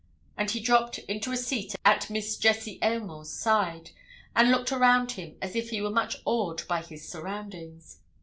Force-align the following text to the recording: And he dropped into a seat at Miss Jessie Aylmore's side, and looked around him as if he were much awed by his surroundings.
And 0.35 0.49
he 0.49 0.59
dropped 0.59 0.97
into 0.97 1.31
a 1.31 1.37
seat 1.37 1.75
at 1.85 2.09
Miss 2.09 2.35
Jessie 2.35 2.79
Aylmore's 2.81 3.29
side, 3.31 3.91
and 4.35 4.49
looked 4.49 4.71
around 4.71 5.11
him 5.11 5.37
as 5.43 5.55
if 5.55 5.69
he 5.69 5.79
were 5.79 5.91
much 5.91 6.23
awed 6.25 6.67
by 6.67 6.81
his 6.81 7.07
surroundings. 7.07 7.99